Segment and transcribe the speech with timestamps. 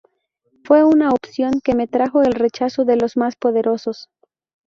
[0.63, 4.09] Fue una opción que me trajo el rechazo de los más poderosos.